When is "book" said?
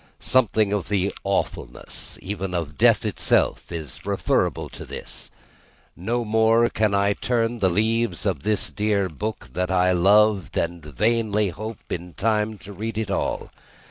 9.09-9.51